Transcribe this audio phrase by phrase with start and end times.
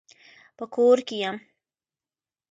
[0.57, 1.35] په کور کي يم.